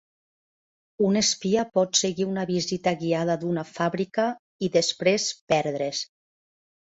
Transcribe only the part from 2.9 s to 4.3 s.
guiada d'una fàbrica